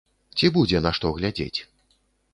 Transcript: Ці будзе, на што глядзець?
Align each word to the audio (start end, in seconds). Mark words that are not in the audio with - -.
Ці 0.39 0.49
будзе, 0.55 0.81
на 0.87 0.93
што 0.99 1.13
глядзець? 1.19 1.59